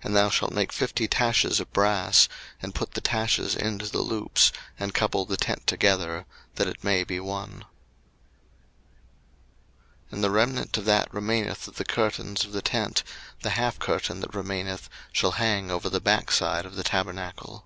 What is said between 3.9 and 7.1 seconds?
the loops, and couple the tent together, that it may